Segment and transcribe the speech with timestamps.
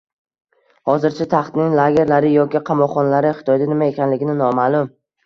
[0.89, 4.91] Hozircha To‘xtining lagerlari yoki qamoqxonalari Xitoyda nima ekanligi noma’lum